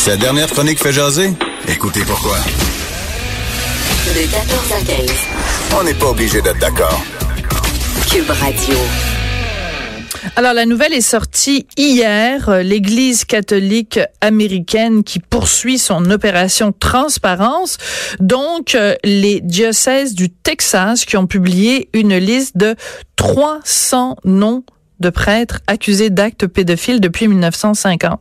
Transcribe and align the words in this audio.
Sa 0.00 0.16
dernière 0.16 0.48
chronique 0.48 0.78
fait 0.78 0.92
jaser? 0.92 1.34
Écoutez 1.68 2.00
pourquoi. 2.06 2.38
De 4.06 4.30
14 4.30 4.72
à 4.72 4.82
15. 4.82 5.10
On 5.78 5.84
n'est 5.84 5.92
pas 5.92 6.06
obligé 6.06 6.40
d'être 6.40 6.58
d'accord. 6.58 7.04
Cube 8.10 8.30
Radio. 8.30 8.76
Alors, 10.36 10.54
la 10.54 10.64
nouvelle 10.64 10.94
est 10.94 11.02
sortie 11.02 11.66
hier. 11.76 12.62
L'Église 12.62 13.26
catholique 13.26 14.00
américaine 14.22 15.04
qui 15.04 15.18
poursuit 15.18 15.76
son 15.76 16.10
opération 16.10 16.72
transparence. 16.72 17.76
Donc, 18.20 18.74
les 19.04 19.42
diocèses 19.42 20.14
du 20.14 20.30
Texas 20.30 21.04
qui 21.04 21.18
ont 21.18 21.26
publié 21.26 21.90
une 21.92 22.16
liste 22.16 22.56
de 22.56 22.74
300 23.16 24.16
noms 24.24 24.64
de 25.00 25.10
prêtres 25.10 25.60
accusés 25.66 26.08
d'actes 26.08 26.46
pédophiles 26.46 27.02
depuis 27.02 27.28
1950. 27.28 28.18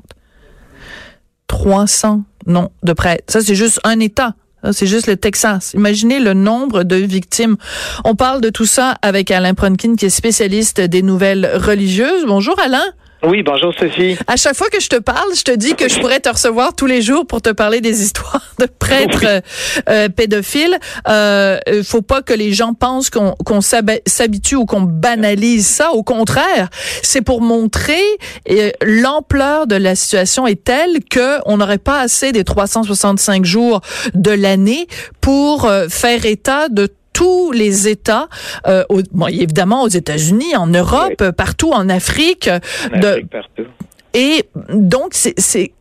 300 1.50 2.24
noms 2.46 2.70
de 2.84 2.94
prêtres. 2.94 3.26
Ça, 3.28 3.42
c'est 3.42 3.56
juste 3.56 3.82
un 3.84 4.00
État. 4.00 4.36
C'est 4.72 4.88
juste 4.88 5.08
le 5.08 5.16
Texas. 5.16 5.74
Imaginez 5.74 6.20
le 6.20 6.34
nombre 6.34 6.84
de 6.84 6.96
victimes. 6.96 7.56
On 8.04 8.16
parle 8.16 8.42
de 8.42 8.50
tout 8.50 8.66
ça 8.66 8.96
avec 9.02 9.32
Alain 9.32 9.54
Pronkin, 9.54 9.96
qui 9.96 10.06
est 10.06 10.10
spécialiste 10.10 10.82
des 10.82 11.02
nouvelles 11.02 11.50
religieuses. 11.56 12.26
Bonjour 12.26 12.60
Alain. 12.60 12.84
Oui, 13.22 13.44
bonjour 13.44 13.74
Sophie. 13.78 14.18
À 14.28 14.38
chaque 14.38 14.56
fois 14.56 14.70
que 14.70 14.80
je 14.80 14.88
te 14.88 14.96
parle, 14.96 15.36
je 15.36 15.44
te 15.44 15.52
dis 15.52 15.76
que 15.76 15.90
je 15.90 16.00
pourrais 16.00 16.22
te 16.22 16.30
recevoir 16.30 16.74
tous 16.74 16.86
les 16.86 17.02
jours 17.02 17.28
pour 17.28 17.42
te 17.42 17.50
parler 17.50 17.82
des 17.82 18.02
histoires 18.02 18.42
de 18.60 18.66
prêtres 18.66 19.26
euh, 19.26 19.42
euh, 19.90 20.08
pédophiles. 20.08 20.78
Euh, 21.10 21.60
faut 21.84 22.02
pas 22.02 22.22
que 22.22 22.34
les 22.34 22.54
gens 22.54 22.74
pensent 22.74 23.10
qu'on 23.10 23.62
s'habitue 23.62 24.56
ou 24.56 24.66
qu'on 24.66 24.82
banalise 24.82 25.68
ça. 25.68 25.92
Au 25.92 26.04
contraire, 26.04 26.70
c'est 27.04 27.22
pour 27.22 27.42
montrer 27.42 28.02
euh, 28.50 28.72
l'ampleur 28.82 29.68
de 29.68 29.76
la 29.76 29.96
situation 29.96 30.48
est 30.48 30.64
telle 30.64 31.04
que 31.10 31.40
on 31.46 31.58
n'aurait 31.58 31.78
pas 31.78 32.00
assez 32.00 32.32
des 32.32 32.46
365 32.46 33.44
jours 33.44 33.82
de 34.14 34.32
l'année 34.32 34.88
pour 35.20 35.70
faire 35.90 36.26
état 36.26 36.70
de 36.70 36.88
tous 37.14 37.52
les 37.52 37.88
États, 37.88 38.28
euh, 38.68 38.84
bon, 39.12 39.28
évidemment 39.28 39.84
aux 39.84 39.90
États-Unis, 39.90 40.56
en 40.56 40.68
Europe, 40.68 41.32
partout 41.36 41.72
en 41.72 41.90
Afrique. 41.90 42.50
En 42.94 42.98
Afrique 42.98 43.30
partout. 43.30 43.66
Et 44.14 44.44
donc, 44.74 45.14
c'est 45.14 45.72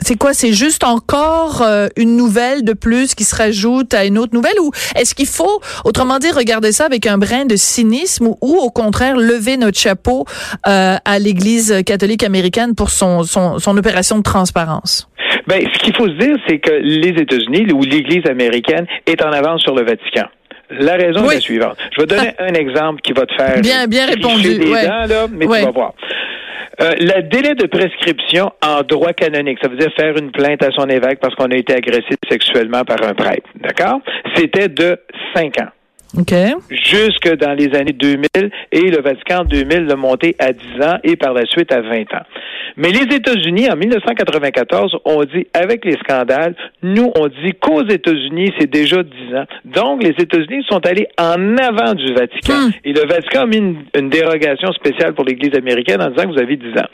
c'est 0.00 0.16
quoi? 0.16 0.32
C'est 0.32 0.52
juste 0.52 0.84
encore 0.84 1.62
euh, 1.62 1.88
une 1.96 2.16
nouvelle 2.16 2.64
de 2.64 2.72
plus 2.72 3.14
qui 3.14 3.24
se 3.24 3.34
rajoute 3.34 3.94
à 3.94 4.04
une 4.04 4.18
autre 4.18 4.34
nouvelle? 4.34 4.58
Ou 4.60 4.70
est-ce 4.96 5.14
qu'il 5.14 5.26
faut, 5.26 5.60
autrement 5.84 6.18
dit, 6.18 6.30
regarder 6.30 6.72
ça 6.72 6.84
avec 6.84 7.06
un 7.06 7.18
brin 7.18 7.44
de 7.46 7.56
cynisme 7.56 8.28
ou, 8.40 8.56
au 8.56 8.70
contraire 8.70 9.16
lever 9.16 9.56
notre 9.56 9.78
chapeau 9.78 10.24
euh, 10.66 10.96
à 11.04 11.18
l'Église 11.18 11.82
catholique 11.84 12.22
américaine 12.22 12.74
pour 12.74 12.90
son, 12.90 13.24
son, 13.24 13.58
son 13.58 13.76
opération 13.76 14.18
de 14.18 14.22
transparence? 14.22 15.08
Ben, 15.46 15.62
ce 15.72 15.78
qu'il 15.80 15.96
faut 15.96 16.06
se 16.06 16.18
dire, 16.18 16.36
c'est 16.46 16.58
que 16.58 16.72
les 16.72 17.20
États-Unis 17.20 17.72
ou 17.72 17.82
l'Église 17.82 18.26
américaine 18.26 18.86
est 19.06 19.22
en 19.22 19.32
avance 19.32 19.62
sur 19.62 19.74
le 19.74 19.84
Vatican. 19.84 20.26
La 20.70 20.94
raison 20.94 21.30
est 21.30 21.34
la 21.34 21.40
suivante. 21.40 21.76
Je 21.96 22.02
vais 22.02 22.06
donner 22.06 22.32
un 22.38 22.54
exemple 22.54 23.00
qui 23.02 23.12
va 23.12 23.26
te 23.26 23.34
faire 23.34 23.60
bien, 23.60 23.86
bien 23.86 24.06
répondu. 24.06 24.58
Des 24.58 24.66
dents, 24.66 25.06
là, 25.08 25.26
mais 25.30 25.46
tu 25.46 25.52
vas 25.52 25.70
voir. 25.70 25.94
Euh, 26.80 26.92
le 27.00 27.22
délai 27.22 27.54
de 27.56 27.66
prescription 27.66 28.52
en 28.64 28.82
droit 28.82 29.12
canonique, 29.12 29.58
ça 29.60 29.68
veut 29.68 29.76
dire 29.76 29.90
faire 29.98 30.16
une 30.16 30.30
plainte 30.30 30.62
à 30.62 30.70
son 30.70 30.88
évêque 30.88 31.18
parce 31.18 31.34
qu'on 31.34 31.50
a 31.50 31.56
été 31.56 31.74
agressé 31.74 32.16
sexuellement 32.30 32.84
par 32.84 33.02
un 33.02 33.14
prêtre, 33.14 33.48
d'accord? 33.56 34.00
C'était 34.36 34.68
de 34.68 34.96
cinq 35.34 35.60
ans. 35.60 35.70
Okay. 36.16 36.54
Jusque 36.70 37.36
dans 37.36 37.52
les 37.52 37.74
années 37.74 37.92
2000 37.92 38.50
et 38.72 38.90
le 38.90 39.02
Vatican 39.02 39.44
2000 39.44 39.86
l'a 39.86 39.96
monté 39.96 40.36
à 40.38 40.52
10 40.52 40.82
ans 40.82 40.98
et 41.04 41.16
par 41.16 41.34
la 41.34 41.44
suite 41.44 41.70
à 41.72 41.80
20 41.82 42.14
ans. 42.14 42.24
Mais 42.78 42.90
les 42.90 43.14
États-Unis, 43.16 43.68
en 43.68 43.76
1994, 43.76 44.98
ont 45.04 45.24
dit, 45.24 45.48
avec 45.52 45.84
les 45.84 45.94
scandales, 45.94 46.54
nous, 46.80 47.10
on 47.16 47.26
dit 47.26 47.52
qu'aux 47.60 47.84
États-Unis, 47.84 48.52
c'est 48.58 48.70
déjà 48.70 49.02
10 49.02 49.34
ans. 49.34 49.44
Donc, 49.64 50.02
les 50.04 50.14
États-Unis 50.16 50.64
sont 50.68 50.86
allés 50.86 51.08
en 51.18 51.56
avant 51.56 51.94
du 51.94 52.14
Vatican. 52.14 52.68
Hmm. 52.68 52.70
Et 52.84 52.92
le 52.92 53.04
Vatican 53.06 53.42
a 53.42 53.46
mis 53.46 53.56
une, 53.96 54.08
dérogation 54.08 54.72
spéciale 54.72 55.14
pour 55.14 55.24
l'Église 55.24 55.56
américaine 55.56 56.00
en 56.00 56.10
disant 56.10 56.28
que 56.28 56.34
vous 56.34 56.40
avez 56.40 56.56
10 56.56 56.68
ans. 56.78 56.86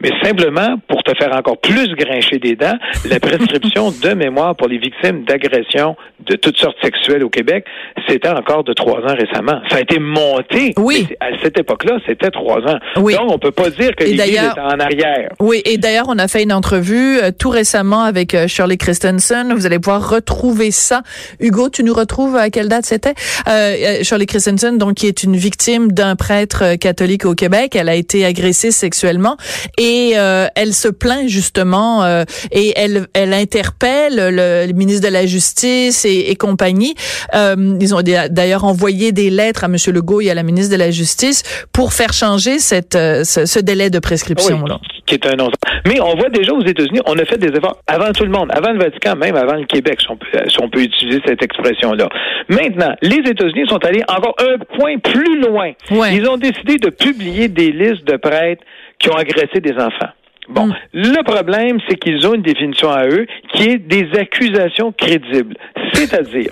Mais 0.00 0.10
simplement, 0.22 0.76
pour 0.86 1.02
te 1.02 1.12
faire 1.18 1.36
encore 1.36 1.58
plus 1.58 1.88
grincher 1.96 2.38
des 2.38 2.54
dents, 2.54 2.78
la 3.08 3.18
prescription 3.18 3.90
de 4.02 4.14
mémoire 4.14 4.54
pour 4.54 4.68
les 4.68 4.78
victimes 4.78 5.24
d'agressions 5.24 5.96
de 6.26 6.36
toutes 6.36 6.58
sortes 6.58 6.76
sexuelles 6.82 7.24
au 7.24 7.28
Québec, 7.28 7.64
c'était 8.08 8.28
encore 8.28 8.53
de 8.62 8.72
trois 8.72 9.00
ans 9.00 9.14
récemment. 9.18 9.60
Ça 9.68 9.76
a 9.76 9.80
été 9.80 9.98
monté. 9.98 10.72
Oui. 10.76 11.08
À 11.20 11.26
cette 11.42 11.58
époque-là, 11.58 11.98
c'était 12.06 12.30
trois 12.30 12.58
ans. 12.58 12.78
Oui. 12.96 13.14
Donc, 13.14 13.32
on 13.32 13.38
peut 13.38 13.50
pas 13.50 13.70
dire 13.70 13.94
que 13.96 14.04
l'Église 14.04 14.36
est 14.36 14.60
en 14.60 14.78
arrière. 14.78 15.30
Oui, 15.40 15.62
et 15.64 15.78
d'ailleurs, 15.78 16.06
on 16.08 16.18
a 16.18 16.28
fait 16.28 16.42
une 16.42 16.52
entrevue 16.52 17.18
euh, 17.18 17.30
tout 17.36 17.50
récemment 17.50 18.02
avec 18.02 18.34
euh, 18.34 18.46
Shirley 18.46 18.76
Christensen. 18.76 19.52
Vous 19.54 19.66
allez 19.66 19.78
pouvoir 19.78 20.08
retrouver 20.08 20.70
ça. 20.70 21.02
Hugo, 21.40 21.68
tu 21.68 21.82
nous 21.82 21.94
retrouves 21.94 22.36
à 22.36 22.50
quelle 22.50 22.68
date 22.68 22.84
c'était? 22.84 23.14
Euh, 23.48 24.02
Shirley 24.02 24.26
Christensen, 24.26 24.78
donc, 24.78 24.94
qui 24.94 25.06
est 25.06 25.22
une 25.22 25.36
victime 25.36 25.92
d'un 25.92 26.16
prêtre 26.16 26.76
catholique 26.76 27.24
au 27.24 27.34
Québec. 27.34 27.74
Elle 27.76 27.88
a 27.88 27.94
été 27.94 28.24
agressée 28.24 28.70
sexuellement 28.70 29.36
et 29.78 30.12
elle 30.54 30.72
se 30.72 30.88
plaint 30.88 31.28
justement 31.28 32.04
et 32.50 32.72
elle, 32.76 33.06
elle 33.14 33.32
interpelle 33.32 34.14
le, 34.16 34.72
ministre 34.72 35.06
de 35.06 35.12
la 35.12 35.26
Justice 35.26 36.04
et, 36.04 36.30
et 36.30 36.36
compagnie. 36.36 36.94
ils 37.32 37.94
ont 37.94 38.02
d'ailleurs 38.44 38.64
envoyé 38.64 39.12
des 39.12 39.30
lettres 39.30 39.64
à 39.64 39.68
M. 39.68 39.76
Legault 39.94 40.20
et 40.20 40.30
à 40.30 40.34
la 40.34 40.42
ministre 40.42 40.70
de 40.70 40.78
la 40.78 40.90
Justice 40.90 41.42
pour 41.72 41.94
faire 41.94 42.12
changer 42.12 42.58
cette, 42.58 42.94
euh, 42.94 43.24
ce, 43.24 43.58
délai 43.58 43.88
de 43.88 43.98
prescription. 43.98 44.62
Oui, 44.62 44.70
qui 45.06 45.14
est 45.14 45.26
un 45.26 45.36
non 45.36 45.48
Mais 45.86 45.98
on 46.00 46.14
voit 46.14 46.28
déjà 46.28 46.52
aux 46.52 46.62
États-Unis, 46.62 47.00
on 47.06 47.18
a 47.18 47.24
fait 47.24 47.38
des 47.38 47.56
efforts 47.56 47.78
avant 47.86 48.12
tout 48.12 48.24
le 48.24 48.30
monde, 48.30 48.50
avant 48.52 48.72
le 48.72 48.78
Vatican, 48.78 49.16
même 49.16 49.34
avant 49.34 49.54
le 49.54 49.64
Québec, 49.64 49.98
si 50.02 50.10
on 50.10 50.16
peut, 50.16 50.26
si 50.46 50.56
on 50.60 50.68
peut 50.68 50.82
utiliser 50.82 51.22
cette 51.26 51.42
expression-là. 51.42 52.08
Maintenant, 52.50 52.94
les 53.00 53.22
États-Unis 53.30 53.66
sont 53.66 53.82
allés 53.82 54.02
encore 54.08 54.36
un 54.38 54.58
point 54.76 54.98
plus 54.98 55.40
loin. 55.40 55.72
Ils 55.90 56.28
ont 56.28 56.36
décidé 56.36 56.76
de 56.76 56.90
publier 56.90 57.48
des 57.48 57.72
listes 57.72 58.04
de 58.04 58.16
prêtres 58.16 58.62
qui 58.98 59.08
ont 59.08 59.16
agressé 59.16 59.60
des 59.60 59.72
enfants. 59.72 60.12
Bon, 60.48 60.66
mm. 60.66 60.74
le 60.92 61.22
problème, 61.22 61.78
c'est 61.88 61.96
qu'ils 61.96 62.26
ont 62.26 62.34
une 62.34 62.42
définition 62.42 62.90
à 62.90 63.06
eux 63.06 63.26
qui 63.52 63.70
est 63.70 63.78
des 63.78 64.08
accusations 64.18 64.92
crédibles. 64.92 65.56
C'est-à-dire, 65.94 66.50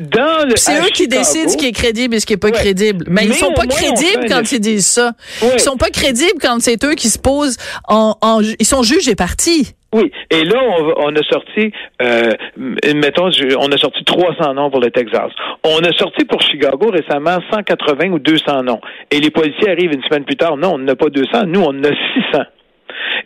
dans 0.00 0.46
le. 0.46 0.56
C'est 0.56 0.78
eux 0.80 0.90
qui 0.92 1.08
décident 1.08 1.48
ce 1.48 1.56
qui 1.56 1.66
est 1.66 1.72
crédible 1.72 2.14
et 2.14 2.20
ce 2.20 2.26
qui 2.26 2.34
est 2.34 2.36
pas 2.36 2.50
crédible. 2.50 3.04
Mais, 3.08 3.24
ils 3.24 3.34
sont 3.34 3.52
pas 3.52 3.66
crédibles 3.66 4.26
quand 4.28 4.52
ils 4.52 4.60
disent 4.60 4.86
ça. 4.86 5.12
Ils 5.42 5.60
sont 5.60 5.76
pas 5.76 5.90
crédibles 5.90 6.38
quand 6.40 6.60
c'est 6.60 6.82
eux 6.84 6.94
qui 6.94 7.08
se 7.08 7.18
posent 7.18 7.56
en, 7.88 8.16
ils 8.58 8.66
sont 8.66 8.82
juges 8.82 9.08
et 9.08 9.16
partis. 9.16 9.74
Oui, 9.94 10.10
et 10.30 10.44
là, 10.44 10.58
on, 10.96 11.14
a 11.14 11.22
sorti, 11.22 11.70
euh, 12.00 12.32
mettons, 12.56 13.28
on 13.58 13.70
a 13.70 13.76
sorti 13.76 14.02
300 14.04 14.54
noms 14.54 14.70
pour 14.70 14.80
le 14.80 14.90
Texas. 14.90 15.30
On 15.64 15.80
a 15.80 15.92
sorti 15.92 16.24
pour 16.24 16.40
Chicago 16.40 16.90
récemment 16.90 17.36
180 17.52 18.08
ou 18.12 18.18
200 18.18 18.62
noms. 18.62 18.80
Et 19.10 19.20
les 19.20 19.30
policiers 19.30 19.68
arrivent 19.68 19.92
une 19.92 20.02
semaine 20.04 20.24
plus 20.24 20.36
tard, 20.36 20.56
non, 20.56 20.74
on 20.74 20.78
n'a 20.78 20.96
pas 20.96 21.10
200, 21.10 21.44
nous, 21.46 21.60
on 21.60 21.78
en 21.78 21.84
a 21.84 21.90
600. 22.32 22.42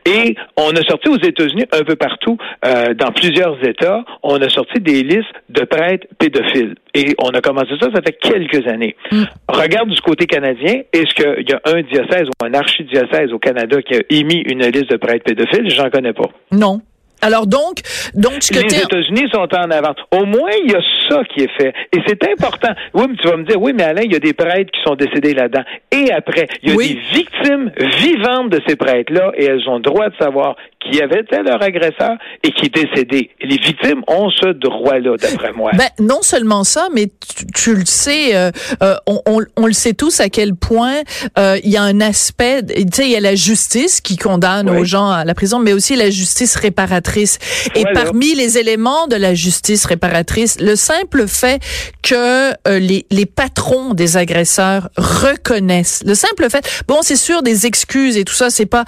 Et 0.04 0.34
on 0.56 0.70
a 0.70 0.82
sorti 0.82 1.08
aux 1.08 1.18
États-Unis 1.18 1.64
un 1.72 1.82
peu 1.82 1.96
partout, 1.96 2.38
euh, 2.64 2.94
dans 2.94 3.12
plusieurs 3.12 3.62
États, 3.64 4.04
on 4.22 4.40
a 4.40 4.48
sorti 4.48 4.80
des 4.80 5.02
listes 5.02 5.34
de 5.48 5.64
prêtres 5.64 6.06
pédophiles. 6.18 6.74
Et 6.94 7.14
on 7.18 7.30
a 7.30 7.40
commencé 7.40 7.72
ça, 7.80 7.88
ça 7.94 8.00
fait 8.02 8.16
quelques 8.20 8.66
années. 8.66 8.96
Mm. 9.12 9.24
Regarde 9.48 9.90
du 9.90 10.00
côté 10.00 10.26
canadien, 10.26 10.82
est-ce 10.92 11.14
qu'il 11.14 11.48
y 11.48 11.52
a 11.52 11.60
un 11.64 11.82
diocèse 11.82 12.28
ou 12.28 12.44
un 12.44 12.54
archidiocèse 12.54 13.32
au 13.32 13.38
Canada 13.38 13.82
qui 13.82 13.96
a 13.96 14.00
émis 14.10 14.42
une 14.46 14.64
liste 14.66 14.90
de 14.90 14.96
prêtres 14.96 15.24
pédophiles? 15.24 15.70
J'en 15.70 15.90
connais 15.90 16.12
pas. 16.12 16.30
Non. 16.52 16.80
Alors 17.26 17.48
donc, 17.48 17.80
donc 18.14 18.34
ce 18.40 18.52
que 18.52 18.60
les 18.60 18.82
États-Unis 18.82 19.28
sont 19.32 19.48
en 19.52 19.70
avant. 19.70 19.94
Au 20.12 20.24
moins, 20.24 20.50
il 20.64 20.70
y 20.70 20.76
a 20.76 20.80
ça 21.08 21.22
qui 21.24 21.42
est 21.42 21.50
fait, 21.58 21.74
et 21.92 21.98
c'est 22.06 22.22
important. 22.30 22.72
Oui, 22.94 23.06
mais 23.08 23.16
tu 23.16 23.28
vas 23.28 23.36
me 23.36 23.44
dire, 23.44 23.60
oui, 23.60 23.72
mais 23.74 23.82
Alain, 23.82 24.02
il 24.04 24.12
y 24.12 24.16
a 24.16 24.20
des 24.20 24.32
prêtres 24.32 24.70
qui 24.70 24.80
sont 24.86 24.94
décédés 24.94 25.34
là-dedans. 25.34 25.64
Et 25.90 26.12
après, 26.12 26.46
il 26.62 26.70
y 26.70 26.72
a 26.72 26.76
des 26.76 27.00
victimes 27.12 27.72
vivantes 27.98 28.50
de 28.50 28.60
ces 28.68 28.76
prêtres-là, 28.76 29.32
et 29.36 29.44
elles 29.44 29.68
ont 29.68 29.80
droit 29.80 30.08
de 30.08 30.16
savoir 30.20 30.54
qui 30.90 31.02
avait 31.02 31.20
été 31.20 31.42
leur 31.42 31.62
agresseur 31.62 32.16
et 32.42 32.52
qui 32.52 32.66
est 32.66 32.74
décédé. 32.74 33.30
les 33.42 33.56
victimes 33.56 34.02
ont 34.06 34.30
ce 34.30 34.52
droit-là, 34.52 35.16
d'après 35.16 35.52
moi. 35.52 35.72
Ben, 35.74 35.88
non 35.98 36.22
seulement 36.22 36.64
ça, 36.64 36.88
mais 36.94 37.06
tu, 37.54 37.74
le 37.74 37.84
sais, 37.84 38.36
euh, 38.36 38.50
euh, 38.82 38.94
on, 39.06 39.20
on, 39.26 39.40
on, 39.56 39.66
le 39.66 39.72
sait 39.72 39.94
tous 39.94 40.20
à 40.20 40.28
quel 40.28 40.54
point 40.54 41.00
euh, 41.38 41.58
il 41.64 41.70
y 41.70 41.76
a 41.76 41.82
un 41.82 42.00
aspect, 42.00 42.62
tu 42.62 42.84
sais, 42.92 43.04
il 43.04 43.10
y 43.10 43.16
a 43.16 43.20
la 43.20 43.34
justice 43.34 44.00
qui 44.00 44.16
condamne 44.16 44.70
aux 44.70 44.84
gens 44.84 45.10
à 45.10 45.24
la 45.24 45.34
prison, 45.34 45.58
mais 45.58 45.72
aussi 45.72 45.96
la 45.96 46.10
justice 46.10 46.56
réparatrice. 46.56 47.15
Et 47.74 47.84
parmi 47.94 48.34
les 48.34 48.58
éléments 48.58 49.06
de 49.06 49.16
la 49.16 49.34
justice 49.34 49.84
réparatrice, 49.84 50.60
le 50.60 50.76
simple 50.76 51.26
fait 51.26 51.60
que 52.02 52.52
les, 52.78 53.06
les 53.10 53.26
patrons 53.26 53.94
des 53.94 54.16
agresseurs 54.16 54.90
reconnaissent, 54.96 56.02
le 56.06 56.14
simple 56.14 56.48
fait, 56.50 56.84
bon, 56.88 56.98
c'est 57.02 57.16
sûr, 57.16 57.42
des 57.42 57.66
excuses 57.66 58.16
et 58.16 58.24
tout 58.24 58.34
ça, 58.34 58.50
c'est 58.50 58.66
pas 58.66 58.84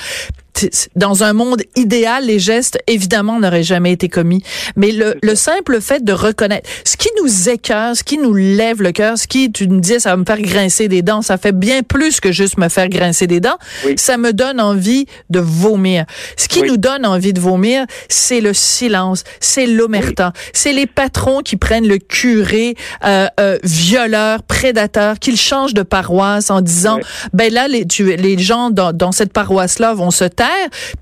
dans 0.97 1.23
un 1.23 1.33
monde 1.33 1.63
idéal, 1.77 2.27
les 2.27 2.39
gestes, 2.39 2.79
évidemment, 2.87 3.39
n'auraient 3.41 3.63
jamais 3.63 3.93
été 3.93 4.09
commis. 4.09 4.43
Mais 4.77 4.93
le, 4.93 5.17
le 5.23 5.35
simple 5.35 5.81
fait 5.81 6.05
de 6.05 6.13
reconnaître, 6.13 6.69
ce 6.85 6.97
qui 6.97 7.09
nous 7.23 7.49
écœure, 7.49 7.97
ce 7.97 8.03
qui 8.03 8.19
nous 8.19 8.35
lève 8.35 8.83
le 8.83 8.93
cœur, 8.93 9.19
ce 9.19 9.27
qui, 9.27 9.51
tu 9.51 9.69
me 9.69 9.81
disais, 9.81 9.99
ça 9.99 10.11
va 10.11 10.17
me 10.17 10.25
faire 10.25 10.41
grincer 10.41 10.89
des 10.89 11.03
dents, 11.03 11.23
ça 11.23 11.39
fait 11.39 11.53
bien 11.53 11.83
plus 11.83 12.21
que 12.21 12.33
juste 12.33 12.59
me 12.59 12.69
faire 12.69 12.89
grincer 12.89 13.27
des 13.27 13.41
dents, 13.41 13.59
ça 13.97 14.17
me 14.17 14.33
donne 14.33 14.61
envie 14.61 15.07
de 15.31 15.41
vomir. 15.41 16.05
Ce 16.37 16.49
qui 16.49 16.63
nous 16.63 16.77
donne 16.77 17.07
envie 17.07 17.33
de 17.33 17.41
vomir, 17.41 17.85
c'est 18.09 18.41
le 18.41 18.53
silence, 18.55 19.25
c'est 19.41 19.67
l'omerta, 19.67 20.33
c'est 20.53 20.73
les 20.73 20.87
patrons 20.87 21.41
qui 21.41 21.57
prennent 21.57 21.87
le 21.87 21.99
curé 21.99 22.75
euh, 23.05 23.27
euh, 23.41 23.59
violeur, 23.63 24.43
prédateur, 24.43 25.19
qu'ils 25.19 25.37
changent 25.37 25.75
de 25.75 25.83
paroisse 25.83 26.51
en 26.51 26.61
disant, 26.61 26.99
ben 27.33 27.53
là, 27.53 27.69
les, 27.69 27.87
tu, 27.87 28.17
les 28.17 28.39
gens 28.39 28.71
dans, 28.71 28.93
dans 28.93 29.13
cette 29.13 29.33
paroisse-là 29.33 29.95
vont 29.95 30.11
se 30.11 30.25
taire, 30.25 30.48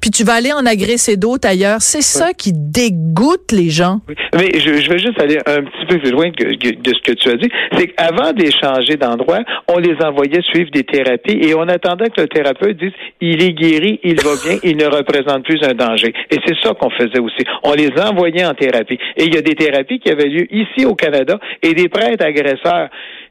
puis 0.01 0.11
tu 0.11 0.25
vas 0.25 0.35
aller 0.35 0.53
en 0.53 0.65
agresser 0.67 1.17
d'autres 1.17 1.49
ailleurs. 1.49 1.81
C'est 1.81 2.03
ça 2.03 2.33
qui 2.33 2.53
dégoûte 2.55 3.53
les 3.53 3.71
gens. 3.71 4.01
Mais 4.35 4.51
je, 4.59 4.81
je, 4.81 4.91
vais 4.91 4.99
juste 4.99 5.21
aller 5.21 5.39
un 5.47 5.63
petit 5.63 5.87
peu 5.89 5.99
plus 5.99 6.11
loin 6.11 6.31
que, 6.31 6.45
de 6.45 6.95
ce 6.95 7.01
que 7.03 7.13
tu 7.13 7.29
as 7.31 7.37
dit. 7.37 7.49
C'est 7.77 7.89
qu'avant 7.89 8.33
d'échanger 8.33 8.97
d'endroit, 8.97 9.41
on 9.69 9.79
les 9.79 9.97
envoyait 10.03 10.43
suivre 10.43 10.71
des 10.71 10.85
thérapies 10.85 11.39
et 11.41 11.55
on 11.55 11.69
attendait 11.69 12.11
que 12.11 12.21
le 12.23 12.29
thérapeute 12.29 12.77
dise 12.77 12.93
il 13.21 13.43
est 13.43 13.53
guéri, 13.53 14.01
il 14.03 14.17
va 14.17 14.33
bien, 14.45 14.59
il 14.63 14.77
ne 14.77 14.87
représente 14.87 15.45
plus 15.45 15.63
un 15.63 15.75
danger. 15.75 16.13
Et 16.31 16.39
c'est 16.47 16.57
ça 16.63 16.75
qu'on 16.75 16.91
faisait 16.91 17.21
aussi. 17.21 17.45
On 17.63 17.73
les 17.73 17.91
envoyait 18.01 18.45
en 18.45 18.55
thérapie. 18.55 18.99
Et 19.17 19.25
il 19.25 19.35
y 19.35 19.39
a 19.39 19.43
des 19.43 19.55
thérapies 19.55 19.99
qui 19.99 20.11
avaient 20.11 20.29
lieu 20.29 20.47
ici 20.53 20.85
au 20.85 20.95
Canada 20.95 21.39
et 21.63 21.75
des 21.75 21.89
prêtres 21.89 22.25
agresseurs 22.25 22.89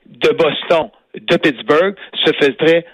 de 0.07 0.29
Boston, 0.29 0.89
de 1.15 1.37
Pittsburgh 1.37 1.95
se 2.25 2.31
faisaient 2.33 2.85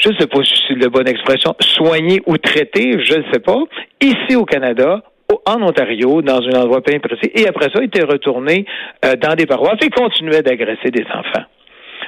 je 0.00 0.10
ne 0.10 0.16
sais 0.18 0.26
pas 0.26 0.42
si 0.42 0.54
c'est 0.66 0.74
la 0.74 0.88
bonne 0.88 1.08
expression, 1.08 1.54
soigner 1.60 2.22
ou 2.26 2.36
traiter, 2.38 3.04
je 3.04 3.14
ne 3.14 3.24
sais 3.32 3.40
pas, 3.40 3.58
ici 4.00 4.36
au 4.36 4.44
Canada, 4.44 5.02
en 5.44 5.62
Ontario, 5.62 6.22
dans 6.22 6.40
un 6.40 6.62
endroit 6.62 6.80
bien 6.80 6.98
précis, 7.00 7.30
et 7.34 7.46
après 7.46 7.68
ça, 7.74 7.82
étaient 7.82 8.04
retournés 8.04 8.64
euh, 9.04 9.14
dans 9.16 9.34
des 9.34 9.46
paroisses 9.46 9.78
et 9.82 9.90
continuaient 9.90 10.42
d'agresser 10.42 10.90
des 10.90 11.04
enfants. 11.04 11.44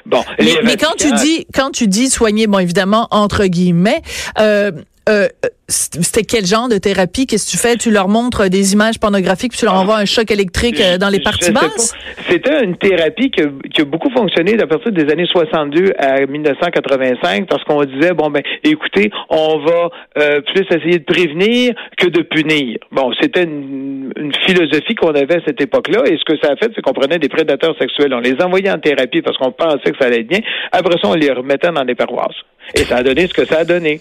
Bon, 0.06 0.22
mais, 0.38 0.76
quand 0.76 0.94
tu 0.96 1.12
dis 1.12 1.46
quand 1.54 1.70
tu 1.70 1.86
dis 1.86 2.08
soigner, 2.08 2.46
bon 2.46 2.58
évidemment 2.58 3.06
entre 3.10 3.44
guillemets, 3.44 4.00
euh, 4.38 4.70
euh, 5.08 5.28
c'était 5.68 6.24
quel 6.24 6.44
genre 6.44 6.68
de 6.68 6.78
thérapie? 6.78 7.26
Qu'est-ce 7.26 7.46
que 7.46 7.52
tu 7.52 7.56
fais? 7.56 7.76
Tu 7.76 7.90
leur 7.90 8.08
montres 8.08 8.50
des 8.50 8.72
images 8.74 8.98
pornographiques 8.98 9.52
puis 9.52 9.60
tu 9.60 9.64
leur 9.64 9.74
envoies 9.74 9.96
un 9.96 10.04
choc 10.04 10.30
électrique 10.30 10.80
euh, 10.80 10.98
dans 10.98 11.08
les 11.08 11.20
parties 11.20 11.52
basses? 11.52 11.94
C'était 12.28 12.62
une 12.64 12.76
thérapie 12.76 13.30
qui 13.30 13.42
a, 13.42 13.84
beaucoup 13.84 14.10
fonctionné 14.10 14.60
à 14.60 14.66
partir 14.66 14.92
des 14.92 15.10
années 15.10 15.26
62 15.26 15.92
à 15.98 16.26
1985 16.26 17.48
parce 17.48 17.64
qu'on 17.64 17.84
disait, 17.84 18.12
bon, 18.12 18.30
ben, 18.30 18.42
écoutez, 18.64 19.10
on 19.30 19.58
va 19.58 19.90
euh, 20.18 20.40
plus 20.42 20.66
essayer 20.70 20.98
de 20.98 21.04
prévenir 21.04 21.74
que 21.96 22.08
de 22.08 22.22
punir. 22.22 22.78
Bon, 22.92 23.12
c'était 23.20 23.44
une, 23.44 24.12
philosophie 24.46 24.94
qu'on 24.94 25.14
avait 25.14 25.36
à 25.36 25.40
cette 25.46 25.60
époque-là 25.60 26.02
et 26.06 26.18
ce 26.18 26.24
que 26.24 26.38
ça 26.42 26.52
a 26.52 26.56
fait, 26.56 26.70
c'est 26.74 26.82
qu'on 26.82 26.92
prenait 26.92 27.18
des 27.18 27.28
prédateurs 27.28 27.74
sexuels, 27.78 28.12
on 28.12 28.20
les 28.20 28.34
envoyait 28.42 28.70
en 28.70 28.78
thérapie 28.78 29.22
parce 29.22 29.36
qu'on 29.38 29.52
pensait 29.52 29.90
que 29.90 29.98
ça 29.98 30.06
allait 30.06 30.20
être 30.20 30.28
bien. 30.28 30.40
Après 30.72 30.94
ça, 31.00 31.08
on 31.08 31.14
les 31.14 31.30
remettait 31.30 31.70
dans 31.70 31.84
des 31.84 31.94
paroisses. 31.94 32.36
Et 32.74 32.84
ça 32.84 32.98
a 32.98 33.02
donné 33.02 33.26
ce 33.26 33.34
que 33.34 33.44
ça 33.44 33.60
a 33.60 33.64
donné. 33.64 34.00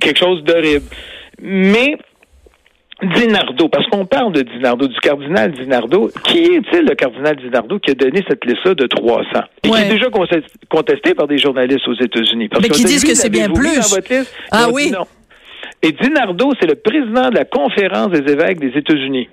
Quelque 0.00 0.18
chose 0.18 0.42
d'horrible. 0.44 0.84
Mais 1.40 1.96
Dinardo, 3.02 3.68
parce 3.68 3.86
qu'on 3.86 4.04
parle 4.04 4.32
de 4.32 4.42
Dinardo, 4.42 4.86
du 4.86 4.98
cardinal 5.00 5.52
Dinardo. 5.52 6.10
Qui 6.24 6.38
est-il, 6.38 6.86
le 6.86 6.94
cardinal 6.94 7.36
Dinardo, 7.36 7.78
qui 7.78 7.92
a 7.92 7.94
donné 7.94 8.22
cette 8.28 8.44
liste-là 8.44 8.74
de 8.74 8.86
300? 8.86 9.28
Et 9.64 9.70
qui 9.70 9.74
est 9.74 9.88
déjà 9.88 10.06
contesté 10.68 11.14
par 11.14 11.26
des 11.26 11.38
journalistes 11.38 11.88
aux 11.88 11.94
États-Unis. 11.94 12.50
Mais 12.60 12.68
qui 12.68 12.84
disent 12.84 13.04
que 13.04 13.14
c'est 13.14 13.30
bien 13.30 13.48
plus. 13.48 13.80
ah 14.50 14.68
oui? 14.70 14.92
Et 15.82 15.92
Dinardo, 15.92 16.52
c'est 16.60 16.66
le 16.66 16.74
président 16.74 17.30
de 17.30 17.36
la 17.36 17.46
conférence 17.46 18.08
des 18.10 18.30
évêques 18.30 18.60
des 18.60 18.78
États-Unis. 18.78 19.28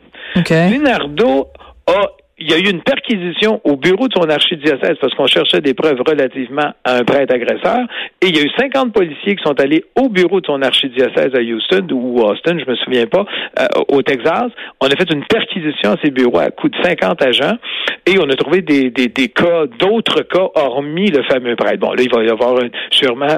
Dinardo 0.46 1.48
a 1.88 2.12
il 2.40 2.52
y 2.52 2.54
a 2.54 2.60
eu 2.60 2.70
une 2.70 2.82
perquisition 2.82 3.62
au 3.64 3.76
bureau 3.76 4.08
de 4.08 4.14
son 4.14 4.30
archidiocèse 4.30 4.98
parce 5.02 5.14
qu'on 5.16 5.26
cherchait 5.26 5.62
des 5.62 5.74
preuves 5.74 6.00
relativement 6.06 6.72
à 6.84 6.98
un 6.98 7.04
prêtre 7.04 7.34
agresseur. 7.34 7.80
Et 8.22 8.28
il 8.28 8.38
y 8.38 8.40
a 8.40 8.44
eu 8.44 8.52
50 8.58 8.94
policiers 8.94 9.36
qui 9.36 9.44
sont 9.44 9.60
allés 9.60 9.84
au 9.96 10.08
bureau 10.10 10.40
de 10.40 10.46
son 10.46 10.62
archidiocèse 10.62 11.34
à 11.34 11.42
Houston 11.42 11.88
ou 11.92 12.22
Austin, 12.22 12.60
je 12.60 12.70
me 12.70 12.76
souviens 12.76 13.08
pas, 13.08 13.26
euh, 13.60 13.66
au 13.88 14.04
Texas. 14.04 14.52
On 14.80 14.88
a 14.88 14.96
fait 14.96 15.12
une 15.12 15.26
perquisition 15.26 15.94
à 15.94 15.96
ces 16.04 16.12
bureaux 16.12 16.40
à 16.40 16.52
coup 16.52 16.70
de 16.70 16.78
50 16.84 17.22
agents 17.24 17.58
et 18.06 18.20
on 18.20 18.30
a 18.30 18.36
trouvé 18.36 18.62
des, 18.62 18.92
des, 18.92 19.08
des 19.08 19.30
cas, 19.30 19.66
d'autres 19.80 20.22
cas 20.22 20.48
hormis 20.54 21.10
le 21.10 21.24
fameux 21.24 21.56
prêtre. 21.56 21.80
Bon, 21.80 21.92
là, 21.92 22.04
il 22.04 22.12
va 22.12 22.24
y 22.24 22.30
avoir 22.30 22.60
sûrement 22.92 23.38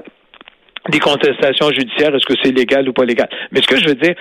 des 0.89 0.99
contestations 0.99 1.69
judiciaires, 1.71 2.13
est-ce 2.15 2.25
que 2.25 2.39
c'est 2.43 2.51
légal 2.51 2.87
ou 2.89 2.93
pas 2.93 3.05
légal? 3.05 3.29
Mais 3.51 3.61
ce 3.61 3.67
que 3.67 3.77
je 3.77 3.87
veux 3.87 3.95
dire, 3.95 4.15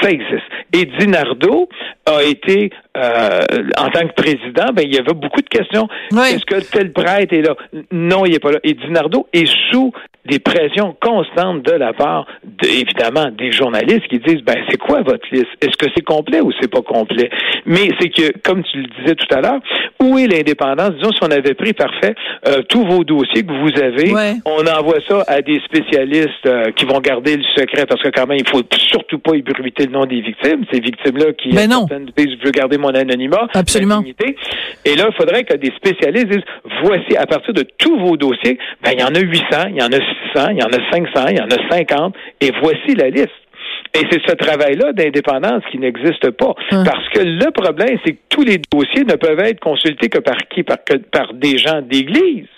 ça 0.00 0.10
existe. 0.10 0.44
Et 0.72 0.86
Dinardo 0.86 1.68
a 2.06 2.22
été, 2.22 2.70
euh, 2.96 3.40
en 3.78 3.88
tant 3.90 4.06
que 4.06 4.14
président, 4.14 4.72
ben, 4.72 4.82
il 4.82 4.94
y 4.94 4.98
avait 4.98 5.14
beaucoup 5.14 5.40
de 5.40 5.48
questions. 5.48 5.88
Est-ce 6.12 6.44
que 6.46 6.60
tel 6.70 6.92
prêtre 6.92 7.34
est 7.34 7.42
là? 7.42 7.56
Non, 7.90 8.24
il 8.24 8.32
n'est 8.32 8.38
pas 8.38 8.52
là. 8.52 8.58
Et 8.64 8.74
Dinardo 8.74 9.26
est 9.32 9.50
sous 9.70 9.92
des 10.24 10.38
pressions 10.38 10.96
constantes 11.00 11.62
de 11.62 11.72
la 11.72 11.92
part, 11.92 12.26
évidemment, 12.62 13.30
des 13.36 13.50
journalistes 13.50 14.06
qui 14.08 14.20
disent, 14.20 14.42
ben, 14.42 14.56
c'est 14.70 14.78
quoi 14.78 15.02
votre 15.02 15.26
liste? 15.32 15.48
Est-ce 15.60 15.76
que 15.76 15.90
c'est 15.94 16.04
complet 16.04 16.40
ou 16.40 16.52
c'est 16.60 16.70
pas 16.70 16.82
complet? 16.82 17.28
Mais 17.66 17.88
c'est 18.00 18.08
que, 18.08 18.38
comme 18.38 18.62
tu 18.62 18.78
le 18.78 18.86
disais 19.00 19.14
tout 19.16 19.34
à 19.34 19.40
l'heure, 19.40 19.60
où 20.00 20.18
est 20.18 20.28
l'indépendance? 20.28 20.92
Disons, 20.92 21.10
si 21.10 21.18
on 21.22 21.30
avait 21.30 21.54
pris 21.54 21.72
parfait 21.72 22.14
euh, 22.46 22.62
tous 22.68 22.84
vos 22.84 23.02
dossiers 23.02 23.42
que 23.42 23.52
vous 23.52 23.82
avez, 23.82 24.40
on 24.44 24.64
envoie 24.66 24.98
ça 25.08 25.24
à 25.26 25.40
des 25.42 25.60
spécialistes 25.64 26.46
euh, 26.46 26.70
qui 26.76 26.84
vont 26.84 27.00
garder 27.00 27.36
le 27.36 27.44
secret 27.56 27.86
parce 27.86 28.02
que 28.02 28.10
quand 28.10 28.26
même, 28.26 28.38
il 28.38 28.48
faut 28.48 28.62
surtout 28.78 29.18
pas 29.18 29.34
ébruiter 29.34 29.86
le 29.86 29.92
nom 29.92 30.06
des 30.06 30.20
victimes. 30.20 30.64
Ces 30.72 30.80
victimes-là 30.80 31.32
qui, 31.32 31.50
ben 31.50 31.68
non. 31.68 31.86
veulent 31.86 32.52
garder 32.52 32.78
mon 32.78 32.94
anonymat. 32.94 33.48
Absolument. 33.54 34.02
Et 34.84 34.94
là, 34.94 35.08
il 35.08 35.16
faudrait 35.16 35.44
que 35.44 35.54
des 35.54 35.72
spécialistes 35.76 36.28
disent, 36.28 36.44
voici, 36.84 37.16
à 37.16 37.26
partir 37.26 37.52
de 37.54 37.64
tous 37.78 37.98
vos 37.98 38.16
dossiers, 38.16 38.58
ben, 38.84 38.92
il 38.94 39.00
y 39.00 39.04
en 39.04 39.14
a 39.14 39.20
800, 39.20 39.44
il 39.70 39.80
y 39.80 39.82
en 39.82 39.92
a 39.92 40.11
il 40.50 40.58
y 40.58 40.62
en 40.62 40.68
a 40.68 40.90
500, 40.90 41.26
il 41.30 41.36
y 41.36 41.40
en 41.40 41.46
a 41.46 41.70
50, 41.70 42.14
et 42.40 42.50
voici 42.62 42.94
la 42.94 43.10
liste. 43.10 43.30
Et 43.94 44.00
c'est 44.10 44.22
ce 44.26 44.34
travail-là 44.34 44.92
d'indépendance 44.92 45.62
qui 45.70 45.78
n'existe 45.78 46.30
pas. 46.30 46.54
Hum. 46.72 46.84
Parce 46.84 47.08
que 47.10 47.20
le 47.20 47.50
problème, 47.50 47.98
c'est 48.04 48.12
que 48.12 48.20
tous 48.30 48.42
les 48.42 48.58
dossiers 48.58 49.04
ne 49.04 49.14
peuvent 49.14 49.40
être 49.40 49.60
consultés 49.60 50.08
que 50.08 50.18
par 50.18 50.38
qui? 50.48 50.62
Par, 50.62 50.82
que, 50.82 50.96
par 50.96 51.34
des 51.34 51.58
gens 51.58 51.82
d'église. 51.82 52.48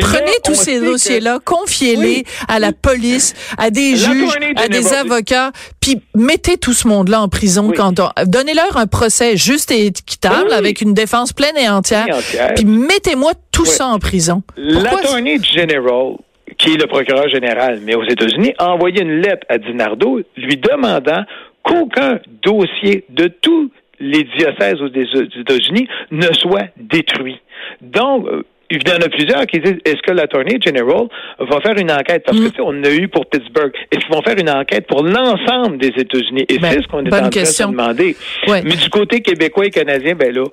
Prenez, 0.00 0.32
tous 0.44 0.54
ces 0.54 0.80
dossiers-là, 0.80 1.38
confiez-les 1.44 2.24
à 2.48 2.58
la 2.58 2.72
police, 2.72 3.34
à 3.58 3.70
des 3.70 3.96
juges, 3.96 4.38
à 4.56 4.68
des 4.68 4.92
avocats, 4.92 5.52
puis 5.80 6.00
mettez 6.14 6.56
tout 6.56 6.72
ce 6.72 6.86
monde-là 6.88 7.20
en 7.22 7.28
prison 7.28 7.72
quand 7.74 8.00
donnez-leur 8.26 8.76
un 8.76 8.86
procès 8.86 9.36
juste 9.36 9.70
et 9.70 9.86
équitable 9.86 10.52
avec 10.52 10.80
une 10.80 10.94
défense 10.94 11.32
pleine 11.32 11.56
et 11.56 11.68
entière, 11.68 12.06
puis 12.54 12.64
mettez-moi 12.64 13.32
tout 13.52 13.66
ça 13.66 13.86
en 13.86 13.98
prison. 13.98 14.42
L'attorney 14.56 15.38
general 15.42 16.16
qui 16.58 16.74
est 16.74 16.76
le 16.76 16.86
procureur 16.86 17.28
général, 17.28 17.80
mais 17.82 17.94
aux 17.94 18.04
États-Unis, 18.04 18.54
a 18.58 18.70
envoyé 18.70 19.02
une 19.02 19.20
lettre 19.20 19.46
à 19.48 19.58
Dinardo 19.58 20.20
lui 20.36 20.56
demandant 20.56 21.24
qu'aucun 21.62 22.20
dossier 22.42 23.04
de 23.08 23.26
tous 23.26 23.70
les 24.00 24.24
diocèses 24.24 24.80
aux 24.80 24.88
États-Unis 24.88 25.88
ne 26.10 26.32
soit 26.32 26.68
détruit. 26.76 27.40
Donc, 27.80 28.26
euh, 28.26 28.42
il 28.70 28.88
y 28.88 28.92
en 28.92 28.96
a 28.96 29.08
plusieurs 29.08 29.46
qui 29.46 29.60
disent 29.60 29.78
est-ce 29.84 30.02
que 30.02 30.12
l'Attorney 30.12 30.58
General 30.64 31.06
va 31.38 31.60
faire 31.60 31.76
une 31.76 31.90
enquête? 31.90 32.24
Parce 32.24 32.38
que 32.38 32.60
mm. 32.60 32.64
on 32.64 32.84
a 32.84 32.90
eu 32.90 33.08
pour 33.08 33.26
Pittsburgh 33.26 33.72
est-ce 33.90 34.00
qu'ils 34.00 34.14
vont 34.14 34.22
faire 34.22 34.38
une 34.38 34.50
enquête 34.50 34.86
pour 34.86 35.02
l'ensemble 35.02 35.78
des 35.78 35.92
États-Unis? 35.96 36.46
Et 36.48 36.58
ben, 36.58 36.70
c'est 36.72 36.82
ce 36.82 36.88
qu'on 36.88 37.04
est 37.04 37.14
en 37.14 37.28
train 37.28 37.28
de 37.28 37.70
demander 37.70 38.16
mais 38.48 38.62
du 38.62 38.90
côté 38.90 39.20
québécois 39.20 39.66
et 39.66 39.70
canadien 39.70 40.14
ben 40.14 40.34
là 40.34 40.44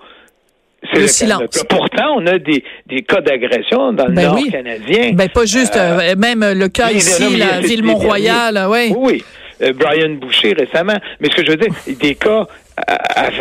c'est 0.92 1.00
le, 1.00 1.08
silence. 1.08 1.64
Pourtant, 1.70 2.16
on 2.18 2.26
a 2.26 2.40
des, 2.40 2.64
des 2.88 3.04
cas 3.04 3.22
d'agression 3.22 3.94
dans 3.94 4.08
le 4.08 4.14
ben 4.14 4.24
nord 4.24 4.40
canadien. 4.52 5.12
Ben 5.14 5.30
pas 5.30 5.46
juste, 5.46 5.78
euh, 5.78 6.00
euh, 6.00 6.16
même 6.16 6.44
le 6.44 6.68
cas 6.70 6.90
ici, 6.90 7.38
la 7.38 7.60
ville 7.60 7.84
Mont-Royal, 7.84 8.66
oui. 8.68 8.92
Oui, 8.98 9.24
Brian 9.74 10.16
Boucher 10.16 10.54
récemment. 10.54 10.98
Mais 11.20 11.30
ce 11.30 11.36
que 11.36 11.46
je 11.46 11.52
veux 11.52 11.58
dire, 11.58 11.74
des 12.00 12.16
cas 12.16 12.48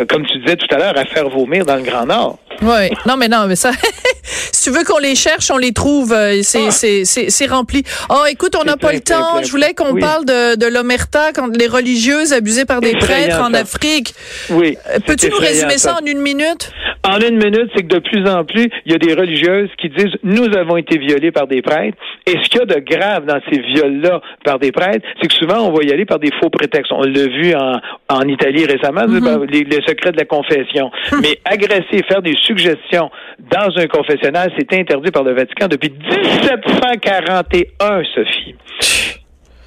comme 0.07 0.25
tu 0.25 0.39
disais 0.39 0.55
tout 0.55 0.67
à 0.73 0.77
l'heure, 0.77 0.97
à 0.97 1.05
faire 1.05 1.29
vomir 1.29 1.65
dans 1.65 1.75
le 1.75 1.83
Grand 1.83 2.05
Nord. 2.05 2.39
Oui. 2.61 2.91
Non, 3.05 3.17
mais 3.17 3.27
non, 3.27 3.47
mais 3.47 3.55
ça, 3.55 3.71
si 4.23 4.63
tu 4.63 4.69
veux 4.69 4.83
qu'on 4.83 4.99
les 4.99 5.15
cherche, 5.15 5.49
on 5.51 5.57
les 5.57 5.71
trouve. 5.71 6.13
Euh, 6.13 6.41
c'est, 6.43 6.67
ah. 6.67 6.71
c'est, 6.71 7.05
c'est, 7.05 7.45
rempli. 7.47 7.83
Oh, 8.09 8.23
écoute, 8.29 8.55
on 8.59 8.63
n'a 8.63 8.77
pas 8.77 8.93
le 8.93 8.99
temps. 8.99 9.41
Je 9.41 9.49
voulais 9.49 9.73
qu'on 9.73 9.95
parle 9.95 10.25
de, 10.25 10.55
de 10.55 10.65
l'omerta, 10.67 11.31
quand 11.33 11.47
les 11.55 11.67
religieuses 11.67 12.33
abusées 12.33 12.65
par 12.65 12.81
des 12.81 12.95
prêtres 12.97 13.39
en 13.39 13.53
Afrique. 13.53 14.13
Oui. 14.49 14.77
Euh, 14.89 14.99
peux-tu 15.05 15.29
nous 15.29 15.37
résumer 15.37 15.77
ça 15.77 15.97
en 16.01 16.05
une 16.05 16.19
minute? 16.19 16.71
En 17.03 17.19
une 17.19 17.37
minute, 17.37 17.71
c'est 17.75 17.83
que 17.83 17.95
de 17.95 17.99
plus 17.99 18.29
en 18.29 18.45
plus, 18.45 18.69
il 18.85 18.91
y 18.91 18.95
a 18.95 18.99
des 18.99 19.13
religieuses 19.13 19.69
qui 19.77 19.89
disent 19.89 20.15
nous 20.23 20.55
avons 20.55 20.77
été 20.77 20.99
violées 20.99 21.31
par 21.31 21.47
des 21.47 21.61
prêtres. 21.61 21.97
Et 22.27 22.31
ce 22.31 22.49
qu'il 22.49 22.59
y 22.59 22.63
a 22.63 22.65
de 22.65 22.79
grave 22.79 23.25
dans 23.25 23.39
ces 23.49 23.59
viols-là 23.59 24.21
par 24.45 24.59
des 24.59 24.71
prêtres, 24.71 25.05
c'est 25.19 25.27
que 25.27 25.33
souvent 25.33 25.67
on 25.67 25.71
va 25.71 25.83
y 25.83 25.91
aller 25.91 26.05
par 26.05 26.19
des 26.19 26.29
faux 26.39 26.49
prétextes. 26.49 26.91
On 26.91 27.01
l'a 27.01 27.27
vu 27.27 27.55
en, 27.55 27.79
en 28.09 28.21
Italie 28.27 28.65
récemment. 28.65 29.01
Mm-hmm. 29.01 29.23
Ben, 29.23 29.45
les, 29.49 29.81
secrets 29.87 30.11
de 30.11 30.17
la 30.17 30.25
confession. 30.25 30.91
Mais 31.21 31.39
agresser, 31.45 32.03
faire 32.07 32.21
des 32.21 32.35
suggestions 32.43 33.09
dans 33.39 33.75
un 33.77 33.87
confessionnal, 33.87 34.51
c'est 34.57 34.71
interdit 34.73 35.11
par 35.11 35.23
le 35.23 35.33
Vatican 35.33 35.67
depuis 35.67 35.89
1741, 35.89 38.03
Sophie. 38.13 38.55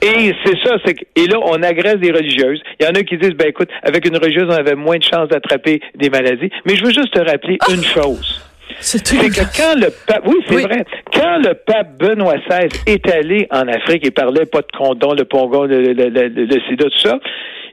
Et 0.05 0.33
c'est 0.45 0.59
ça, 0.65 0.77
c'est 0.85 0.95
que, 0.95 1.05
et 1.17 1.27
là, 1.27 1.39
on 1.43 1.63
agresse 1.63 1.97
des 1.97 2.13
religieuses. 2.13 2.63
Il 2.79 2.85
y 2.85 2.89
en 2.89 2.93
a 2.93 3.03
qui 3.03 3.17
disent, 3.17 3.35
ben 3.35 3.49
écoute, 3.49 3.71
avec 3.83 4.07
une 4.07 4.17
religieuse, 4.17 4.45
on 4.49 4.53
avait 4.57 4.75
moins 4.75 4.99
de 4.99 5.03
chances 5.03 5.29
d'attraper 5.29 5.81
des 5.95 6.11
maladies. 6.11 6.51
Mais 6.67 6.77
je 6.77 6.85
veux 6.85 6.93
juste 6.93 7.13
te 7.13 7.21
rappeler 7.21 7.57
une 7.71 7.83
chose. 7.83 8.41
C'est 8.81 9.07
C'est 9.07 9.17
que 9.29 9.57
quand 9.57 9.75
le 9.79 9.89
pape, 10.07 10.23
oui, 10.27 10.37
c'est 10.49 10.57
Oui. 10.57 10.63
vrai, 10.63 10.85
quand 11.13 11.39
le 11.39 11.55
pape 11.55 11.97
Benoît 11.99 12.35
XVI 12.49 12.69
est 12.87 13.09
allé 13.11 13.47
en 13.51 13.69
Afrique 13.69 14.07
et 14.07 14.11
parlait 14.11 14.47
pas 14.47 14.61
de 14.63 14.67
condom, 14.77 15.15
le 15.15 15.25
pongon, 15.25 15.65
le, 15.65 15.81
le, 15.81 15.93
le, 15.93 16.09
le- 16.09 16.29
le 16.45 16.61
sida, 16.69 16.85
tout 16.87 16.99
ça, 16.99 17.19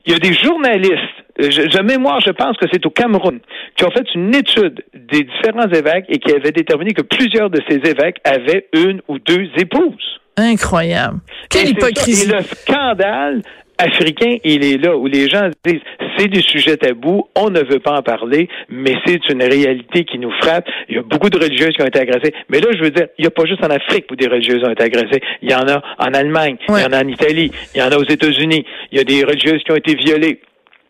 il 0.06 0.14
y 0.14 0.16
a 0.16 0.20
des 0.20 0.34
journalistes, 0.34 0.96
je, 1.40 1.62
de 1.76 1.84
mémoire, 1.84 2.20
je 2.22 2.32
pense 2.32 2.56
que 2.58 2.66
c'est 2.72 2.86
au 2.86 2.90
Cameroun, 2.92 3.40
qui 3.76 3.86
ont 3.86 3.92
fait 3.92 4.06
une 4.16 4.34
étude 4.36 4.84
des 4.94 5.24
différents 5.24 5.70
évêques 5.70 6.06
et 6.10 6.20
qui 6.20 6.32
avaient 6.34 6.52
déterminé 6.52 6.94
que 6.94 7.02
plusieurs 7.02 7.50
de 7.50 7.60
ces 7.70 7.78
évêques 7.90 8.18
avaient 8.24 8.68
une 8.74 9.02
ou 9.08 9.18
deux 9.20 9.50
épouses. 9.58 10.21
Incroyable. 10.38 11.20
Quelle 11.50 11.62
Et 11.64 11.66
c'est 11.68 11.80
ça. 11.82 11.88
hypocrisie. 11.90 12.30
Et 12.30 12.34
le 12.34 12.42
scandale 12.44 13.42
africain, 13.78 14.38
il 14.44 14.64
est 14.64 14.78
là, 14.78 14.96
où 14.96 15.08
les 15.08 15.28
gens 15.28 15.50
disent, 15.66 15.80
c'est 16.18 16.28
des 16.28 16.42
sujets 16.42 16.78
tabous, 16.78 17.28
on 17.36 17.50
ne 17.50 17.62
veut 17.62 17.80
pas 17.80 17.98
en 17.98 18.04
parler, 18.04 18.48
mais 18.70 18.94
c'est 19.06 19.28
une 19.30 19.42
réalité 19.42 20.04
qui 20.06 20.20
nous 20.20 20.32
frappe. 20.40 20.66
Il 20.88 20.96
y 20.96 21.00
a 21.00 21.02
beaucoup 21.02 21.30
de 21.32 21.38
religieuses 21.40 21.72
qui 21.76 21.82
ont 21.82 21.88
été 21.88 22.00
agressées. 22.00 22.34
Mais 22.50 22.60
là, 22.60 22.68
je 22.78 22.84
veux 22.84 22.92
dire, 22.92 23.08
il 23.18 23.24
n'y 23.24 23.28
a 23.28 23.32
pas 23.32 23.46
juste 23.46 23.64
en 23.64 23.70
Afrique 23.72 24.06
où 24.12 24.16
des 24.16 24.28
religieuses 24.28 24.64
ont 24.64 24.70
été 24.72 24.84
agressées. 24.84 25.22
Il 25.42 25.50
y 25.50 25.56
en 25.56 25.68
a 25.68 25.82
en 25.98 26.14
Allemagne, 26.14 26.58
Ouais. 26.70 26.82
il 26.82 26.84
y 26.84 26.86
en 26.86 26.98
a 26.98 27.04
en 27.04 27.08
Italie, 27.08 27.52
il 27.74 27.80
y 27.80 27.84
en 27.84 27.90
a 27.92 27.98
aux 27.98 28.04
États-Unis. 28.04 28.66
Il 28.92 28.98
y 29.00 29.02
a 29.02 29.04
des 29.04 29.24
religieuses 29.24 29.64
qui 29.64 29.72
ont 29.72 29.78
été 29.78 29.96
violées. 29.96 30.42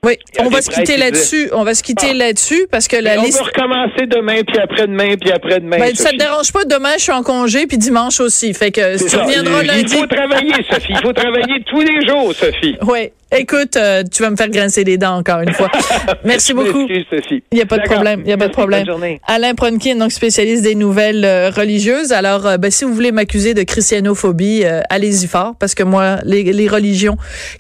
Oui, 0.04 0.18
Il 0.34 0.42
on 0.48 0.50
va 0.50 0.64
se 0.64 0.70
quitter 0.72 0.98
là-dessus. 0.98 1.50
On 1.54 1.64
va 1.64 1.76
se 1.76 1.84
quitter 1.84 2.08
Ah. 2.10 2.14
là-dessus 2.16 2.66
parce 2.72 2.88
que 2.88 2.96
la 2.96 3.20
on 3.20 3.24
liste. 3.24 3.38
va 3.38 3.46
recommencer 3.46 4.08
demain, 4.08 4.42
puis 4.48 4.58
après-demain, 4.60 5.16
puis 5.16 5.32
après-demain. 5.32 5.78
Ben, 5.78 5.94
ça 5.96 6.10
te 6.10 6.16
dérange 6.16 6.52
pas, 6.52 6.66
demain 6.66 6.94
je 6.98 7.04
suis 7.04 7.12
en 7.12 7.22
congé, 7.22 7.68
puis 7.68 7.78
dimanche 7.78 8.20
aussi. 8.20 8.52
Fait 8.56 8.72
que 8.72 8.98
si 8.98 9.06
tu 9.06 9.16
reviendras 9.16 9.62
Il 9.62 9.68
lundi. 9.68 9.96
faut 9.96 10.08
travailler, 10.08 10.54
Sophie. 10.72 10.94
Il 10.94 11.02
faut 11.04 11.14
travailler 11.14 11.64
tous 11.68 11.82
les 11.82 12.08
jours, 12.08 12.34
Sophie. 12.34 12.78
Oui. 12.88 13.12
Écoute, 13.34 13.78
euh, 13.78 14.04
tu 14.04 14.22
vas 14.24 14.30
me 14.30 14.36
faire 14.36 14.50
grincer 14.50 14.84
les 14.84 14.98
dents 14.98 15.16
encore 15.16 15.40
une 15.40 15.54
fois. 15.54 15.70
Merci 16.26 16.54
beaucoup. 16.54 16.86
Il 16.90 17.42
n'y 17.54 17.62
a 17.62 17.66
pas 17.66 17.78
de 17.78 17.84
problème. 17.84 18.22
Il 18.22 18.26
n'y 18.26 18.34
a 18.34 18.38
pas 18.38 18.48
de 18.48 18.54
problème. 18.54 18.86
bonne 18.86 18.94
journée. 18.94 19.22
Alain 19.26 19.56
Pronkin, 19.56 19.96
donc 19.96 20.12
spécialiste 20.12 20.64
des 20.64 20.76
nouvelles 20.76 21.24
euh, 21.24 21.50
religieuses. 21.50 22.12
Alors, 22.12 22.46
euh, 22.46 22.58
ben, 22.58 22.70
si 22.70 22.84
vous 22.84 22.94
voulez 22.94 23.14
m'accuser 23.14 23.54
de 23.54 23.64
christianophobie, 23.64 24.64
euh, 24.66 24.82
allez-y 24.90 25.28
fort, 25.28 25.56
parce 25.58 25.76
que 25.76 25.84
moi, 25.84 26.18
les, 26.26 26.44
les 26.44 26.68
religions 26.68 27.18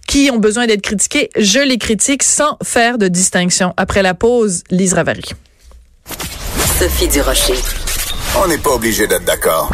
qui 0.07 0.29
ont 0.31 0.39
besoin 0.39 0.67
d'être 0.67 0.81
critiquées, 0.81 1.29
je 1.37 1.59
les 1.59 1.77
critique 1.77 2.23
sans 2.23 2.57
faire 2.63 2.97
de 2.97 3.07
distinction. 3.07 3.73
Après 3.77 4.03
la 4.03 4.13
pause, 4.13 4.63
Lise 4.71 4.93
Ravary. 4.93 5.23
Sophie 6.79 7.07
Durocher. 7.07 7.55
On 8.43 8.47
n'est 8.47 8.57
pas 8.57 8.71
obligé 8.71 9.07
d'être 9.07 9.25
d'accord. 9.25 9.71